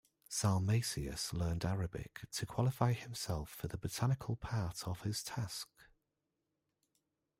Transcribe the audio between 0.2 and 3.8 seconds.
Salmasius learned Arabic to qualify himself for the